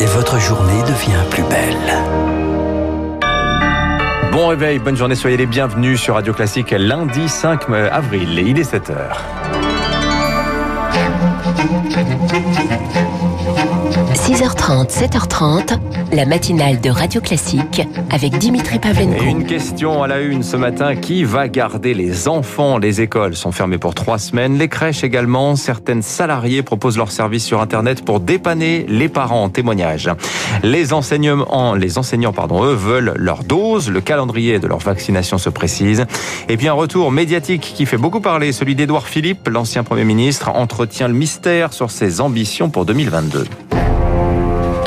[0.00, 1.94] Et votre journée devient plus belle.
[4.32, 8.58] Bon réveil, bonne journée, soyez les bienvenus sur Radio Classique lundi 5 avril et il
[8.58, 9.16] est 7h.
[14.26, 15.78] 6h30, 7h30,
[16.10, 19.22] la matinale de Radio Classique avec Dimitri Pavlenko.
[19.22, 22.78] Une question à la une ce matin, qui va garder les enfants?
[22.78, 25.54] Les écoles sont fermées pour trois semaines, les crèches également.
[25.54, 29.48] Certaines salariés proposent leurs services sur Internet pour dépanner les parents.
[29.48, 30.10] Témoignage.
[30.64, 33.88] Les enseignants, les enseignants pardon, eux, veulent leur dose.
[33.90, 36.04] Le calendrier de leur vaccination se précise.
[36.48, 40.48] Et puis un retour médiatique qui fait beaucoup parler, celui d'Édouard Philippe, l'ancien Premier ministre,
[40.48, 43.44] entretient le mystère sur ses ambitions pour 2022.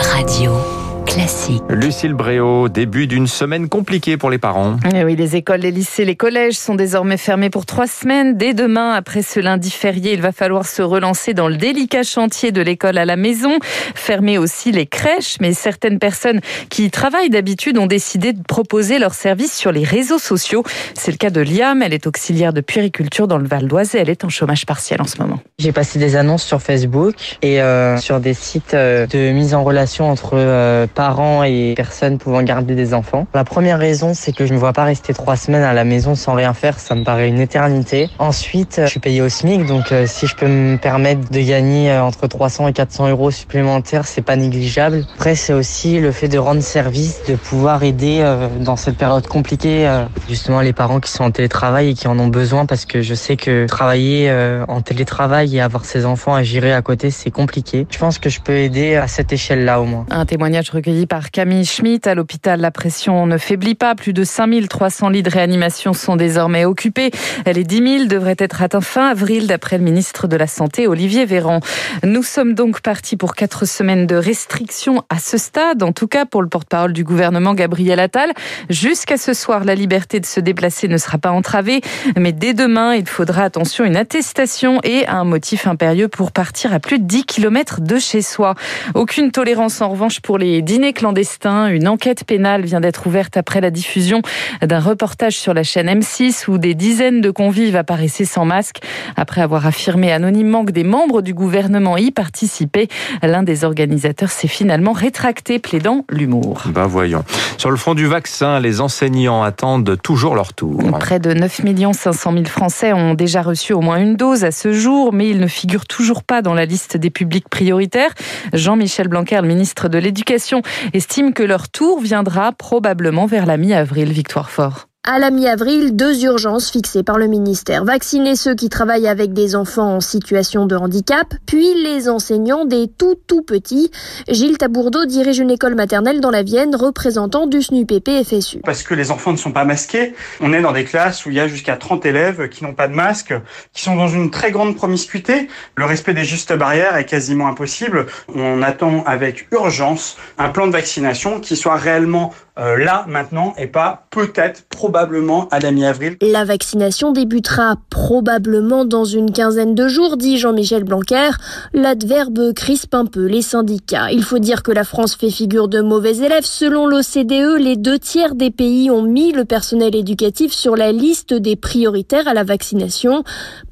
[0.00, 0.77] Radio
[1.08, 1.62] classique.
[1.70, 4.76] Lucille Bréau, début d'une semaine compliquée pour les parents.
[4.94, 8.36] Eh oui, les écoles, les lycées, les collèges sont désormais fermés pour trois semaines.
[8.36, 12.52] Dès demain, après ce lundi férié, il va falloir se relancer dans le délicat chantier
[12.52, 13.58] de l'école à la maison.
[13.94, 19.14] Fermer aussi les crèches, mais certaines personnes qui travaillent d'habitude ont décidé de proposer leurs
[19.14, 20.62] services sur les réseaux sociaux.
[20.94, 23.98] C'est le cas de Liam, elle est auxiliaire de puériculture dans le Val d'Oise et
[23.98, 25.40] elle est en chômage partiel en ce moment.
[25.58, 29.64] J'ai passé des annonces sur Facebook et euh, sur des sites euh, de mise en
[29.64, 33.28] relation entre euh, parents et personnes pouvant garder des enfants.
[33.32, 36.16] La première raison, c'est que je ne vois pas rester trois semaines à la maison
[36.16, 38.10] sans rien faire, ça me paraît une éternité.
[38.18, 41.92] Ensuite, je suis payé au SMIC, donc euh, si je peux me permettre de gagner
[41.92, 45.06] euh, entre 300 et 400 euros supplémentaires, c'est pas négligeable.
[45.14, 49.28] Après, c'est aussi le fait de rendre service, de pouvoir aider euh, dans cette période
[49.28, 49.88] compliquée,
[50.28, 53.14] justement les parents qui sont en télétravail et qui en ont besoin, parce que je
[53.14, 54.32] sais que travailler
[54.66, 57.86] en télétravail et avoir ses enfants à gérer à côté, c'est compliqué.
[57.88, 60.04] Je pense que je peux aider à cette échelle-là au moins.
[60.10, 60.70] Un témoignage
[61.06, 62.06] par Camille Schmitt.
[62.06, 63.94] À l'hôpital, la pression ne faiblit pas.
[63.94, 67.10] Plus de 5300 lits de réanimation sont désormais occupés.
[67.46, 71.26] Les 10 000 devraient être atteints fin avril, d'après le ministre de la Santé, Olivier
[71.26, 71.60] Véran.
[72.04, 76.24] Nous sommes donc partis pour quatre semaines de restrictions à ce stade, en tout cas
[76.24, 78.32] pour le porte-parole du gouvernement, Gabriel Attal.
[78.70, 81.82] Jusqu'à ce soir, la liberté de se déplacer ne sera pas entravée,
[82.16, 86.80] mais dès demain, il faudra, attention, une attestation et un motif impérieux pour partir à
[86.80, 88.54] plus de 10 km de chez soi.
[88.94, 91.68] Aucune tolérance en revanche pour les dîners clandestins.
[91.68, 94.22] Une enquête pénale vient d'être ouverte après la diffusion
[94.62, 98.78] d'un reportage sur la chaîne M6 où des dizaines de convives apparaissaient sans masque.
[99.16, 102.88] Après avoir affirmé anonymement que des membres du gouvernement y participaient,
[103.22, 106.62] l'un des organisateurs s'est finalement rétracté, plaidant l'humour.
[106.66, 107.24] Bah voyons.
[107.56, 110.80] Sur le front du vaccin, les enseignants attendent toujours leur tour.
[110.98, 111.60] Près de 9
[111.92, 115.40] 500 000 Français ont déjà reçu au moins une dose à ce jour, mais ils
[115.40, 118.12] ne figurent toujours pas dans la liste des publics prioritaires.
[118.52, 120.62] Jean-Michel Blanquer, le ministre de l'Éducation,
[120.92, 124.12] estime que leur tour viendra probablement vers la mi-avril.
[124.12, 124.87] Victoire Fort.
[125.10, 127.82] À la mi-avril, deux urgences fixées par le ministère.
[127.82, 132.88] Vacciner ceux qui travaillent avec des enfants en situation de handicap, puis les enseignants des
[132.88, 133.90] tout tout petits.
[134.28, 138.58] Gilles Tabourdeau dirige une école maternelle dans la Vienne, représentant du SNUPP FSU.
[138.66, 140.12] Parce que les enfants ne sont pas masqués.
[140.42, 142.86] On est dans des classes où il y a jusqu'à 30 élèves qui n'ont pas
[142.86, 143.32] de masque,
[143.72, 145.48] qui sont dans une très grande promiscuité.
[145.76, 148.08] Le respect des justes barrières est quasiment impossible.
[148.34, 153.66] On attend avec urgence un plan de vaccination qui soit réellement euh, là maintenant et
[153.66, 156.16] pas peut-être probablement à la mi-avril.
[156.20, 161.30] La vaccination débutera probablement dans une quinzaine de jours, dit Jean-Michel Blanquer.
[161.72, 164.10] L'adverbe crispe un peu les syndicats.
[164.10, 166.44] Il faut dire que la France fait figure de mauvais élèves.
[166.44, 171.34] Selon l'OCDE, les deux tiers des pays ont mis le personnel éducatif sur la liste
[171.34, 173.22] des prioritaires à la vaccination,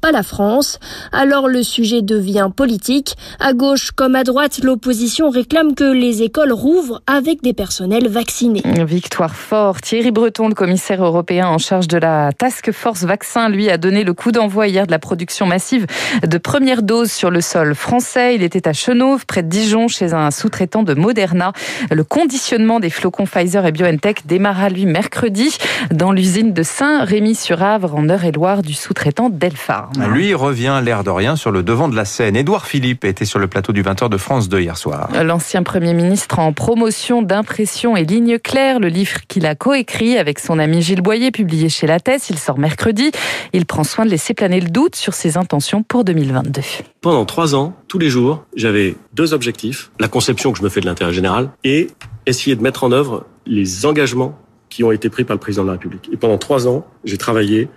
[0.01, 0.79] pas la France.
[1.11, 3.15] Alors le sujet devient politique.
[3.39, 8.63] À gauche comme à droite, l'opposition réclame que les écoles rouvrent avec des personnels vaccinés.
[8.85, 9.81] Victoire fort.
[9.81, 14.03] Thierry Breton, le commissaire européen en charge de la Task Force Vaccin, lui a donné
[14.03, 15.85] le coup d'envoi hier de la production massive
[16.23, 18.35] de premières doses sur le sol français.
[18.35, 21.53] Il était à Chenauve, près de Dijon, chez un sous-traitant de Moderna.
[21.89, 25.57] Le conditionnement des flocons Pfizer et BioNTech démarra lui mercredi
[25.91, 29.91] dans l'usine de Saint-Rémy-sur-Avre en Eure-et-Loire du sous-traitant Delpharm.
[30.11, 32.35] Lui revient l'air de rien sur le devant de la scène.
[32.35, 35.09] Édouard Philippe était sur le plateau du 20h de France 2 hier soir.
[35.23, 40.39] L'ancien Premier ministre en promotion d'impression et ligne claire, le livre qu'il a coécrit avec
[40.39, 43.11] son ami Gilles Boyer, publié chez Lattès, il sort mercredi.
[43.53, 46.61] Il prend soin de laisser planer le doute sur ses intentions pour 2022.
[47.01, 49.91] Pendant trois ans, tous les jours, j'avais deux objectifs.
[49.99, 51.87] La conception que je me fais de l'intérêt général et
[52.25, 54.37] essayer de mettre en œuvre les engagements
[54.69, 56.09] qui ont été pris par le président de la République.
[56.11, 57.69] Et pendant trois ans, j'ai travaillé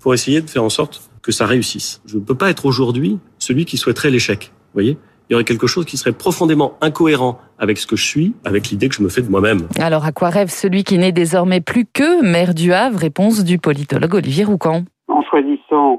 [0.00, 2.02] pour essayer de faire en sorte que ça réussisse.
[2.04, 4.52] Je ne peux pas être aujourd'hui celui qui souhaiterait l'échec.
[4.52, 4.98] Vous voyez?
[5.28, 8.68] Il y aurait quelque chose qui serait profondément incohérent avec ce que je suis, avec
[8.68, 9.68] l'idée que je me fais de moi-même.
[9.78, 12.98] Alors à quoi rêve celui qui n'est désormais plus que maire du Havre?
[12.98, 14.84] Réponse du politologue Olivier Roucan.
[15.08, 15.53] En choisissant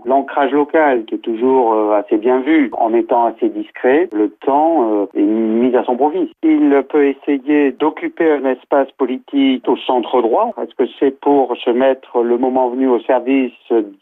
[0.06, 4.89] l'ancrage local qui est toujours euh, assez bien vu, en étant assez discret, le temps
[4.89, 6.31] euh, est mis à son profit.
[6.44, 10.54] Il peut essayer d'occuper un espace politique au centre droit.
[10.62, 13.51] Est-ce que c'est pour se mettre le moment venu au service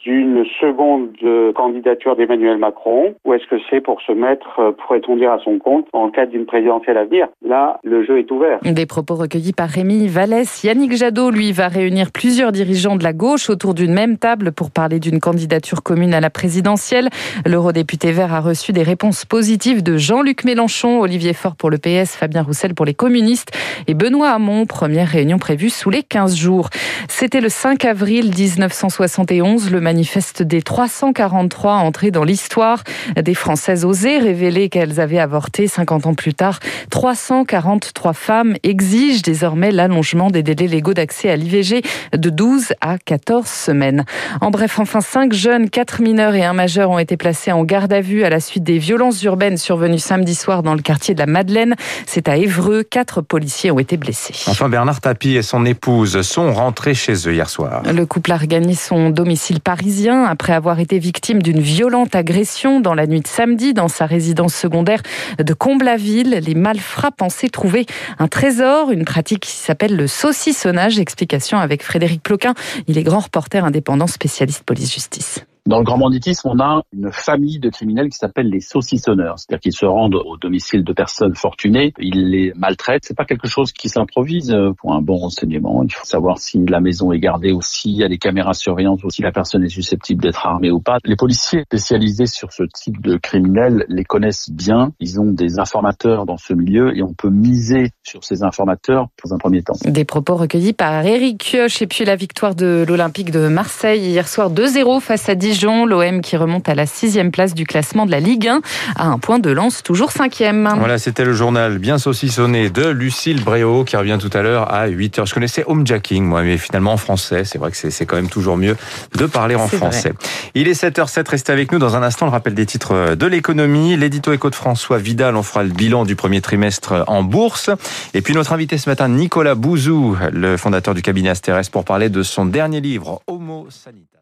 [0.03, 1.09] d'une seconde
[1.55, 3.15] candidature d'Emmanuel Macron?
[3.25, 6.45] Ou est-ce que c'est pour se mettre, pourrait-on dire, à son compte en cas d'une
[6.45, 7.27] présidentielle à venir?
[7.45, 8.59] Là, le jeu est ouvert.
[8.63, 10.63] Des propos recueillis par Rémi Vallès.
[10.63, 14.71] Yannick Jadot, lui, va réunir plusieurs dirigeants de la gauche autour d'une même table pour
[14.71, 17.09] parler d'une candidature commune à la présidentielle.
[17.45, 22.11] L'eurodéputé vert a reçu des réponses positives de Jean-Luc Mélenchon, Olivier Faure pour le PS,
[22.11, 23.51] Fabien Roussel pour les communistes
[23.87, 26.69] et Benoît Hamon, première réunion prévue sous les 15 jours.
[27.07, 32.83] C'était le 5 avril 1971, le manifeste des 343 entré dans l'histoire.
[33.15, 36.59] Des Françaises osées révéler qu'elles avaient avorté 50 ans plus tard.
[36.89, 41.81] 343 femmes exigent désormais l'allongement des délais légaux d'accès à l'IVG
[42.11, 44.05] de 12 à 14 semaines.
[44.41, 47.93] En bref, enfin, cinq jeunes, quatre mineurs et un majeur ont été placés en garde
[47.93, 51.19] à vue à la suite des violences urbaines survenues samedi soir dans le quartier de
[51.19, 51.75] la Madeleine.
[52.05, 52.83] C'est à Évreux.
[52.83, 54.33] Quatre policiers ont été blessés.
[54.47, 57.83] Enfin, Bernard Tapie et son épouse sont rentrés chez eux hier soir.
[57.83, 62.95] Le couple a regagné son domicile parisien après avoir été victime d'une violente agression dans
[62.95, 65.01] la nuit de samedi dans sa résidence secondaire
[65.37, 66.41] de Comblaville.
[66.45, 67.85] Les malfrats pensaient trouver
[68.19, 70.99] un trésor, une pratique qui s'appelle le saucissonnage.
[70.99, 72.53] Explication avec Frédéric Ploquin.
[72.87, 75.42] Il est grand reporter indépendant spécialiste police-justice.
[75.65, 79.61] Dans le grand banditisme, on a une famille de criminels qui s'appelle les saucissonneurs, c'est-à-dire
[79.61, 83.05] qu'ils se rendent au domicile de personnes fortunées, ils les maltraitent.
[83.05, 85.81] C'est pas quelque chose qui s'improvise euh, pour un bon renseignement.
[85.83, 89.01] Il faut savoir si la maison est gardée ou s'il y a des caméras surveillance
[89.05, 90.97] ou si la personne est susceptible d'être armée ou pas.
[91.05, 94.91] Les policiers spécialisés sur ce type de criminels les connaissent bien.
[94.99, 99.31] Ils ont des informateurs dans ce milieu et on peut miser sur ces informateurs pour
[99.31, 99.75] un premier temps.
[99.85, 104.27] Des propos recueillis par Eric Kioch et puis la victoire de l'Olympique de Marseille hier
[104.27, 108.11] soir 2-0 face à 10 l'OM qui remonte à la sixième place du classement de
[108.11, 108.61] la Ligue 1,
[108.95, 110.67] à un point de lance, toujours cinquième.
[110.79, 114.87] Voilà, c'était le journal bien saucissonné de Lucille Bréau qui revient tout à l'heure à
[114.87, 115.27] 8h.
[115.27, 118.57] Je connaissais homejacking, moi, mais finalement en français, c'est vrai que c'est quand même toujours
[118.57, 118.75] mieux
[119.15, 120.13] de parler en français.
[120.55, 123.95] Il est 7h07, restez avec nous dans un instant, le rappel des titres de l'économie.
[123.95, 127.69] L'édito éco de François Vidal, on fera le bilan du premier trimestre en bourse.
[128.15, 132.09] Et puis notre invité ce matin, Nicolas Bouzou, le fondateur du cabinet Asteres, pour parler
[132.09, 134.12] de son dernier livre, Homo Sanitas.